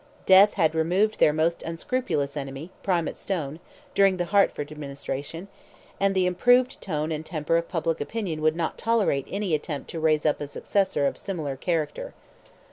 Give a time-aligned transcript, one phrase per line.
[0.25, 3.59] Death had removed their most unscrupulous enemy, Primate Stone,
[3.93, 5.47] during the Hertford administration,
[5.99, 9.99] and the improved tone and temper of public opinion would not tolerate any attempt to
[9.99, 12.15] raise up a successor of similar character.